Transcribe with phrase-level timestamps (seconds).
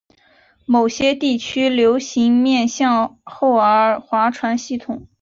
[0.65, 5.05] 某些地区流行面向后的划船系统。